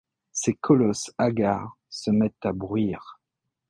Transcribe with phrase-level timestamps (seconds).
[0.31, 3.19] Ces colosses hagards se mettent à bruire;